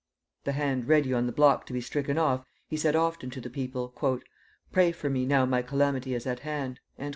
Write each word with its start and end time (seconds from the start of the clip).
The 0.45 0.53
hand 0.53 0.87
ready 0.87 1.13
on 1.13 1.27
the 1.27 1.31
block 1.31 1.67
to 1.67 1.73
be 1.73 1.79
stricken 1.79 2.17
off, 2.17 2.43
he 2.67 2.75
said 2.75 2.95
often 2.95 3.29
to 3.29 3.39
the 3.39 3.51
people: 3.51 3.89
"Pray 4.71 4.91
for 4.93 5.11
me 5.11 5.27
now 5.27 5.45
my 5.45 5.61
calamity 5.61 6.15
is 6.15 6.25
at 6.25 6.39
hand." 6.39 6.79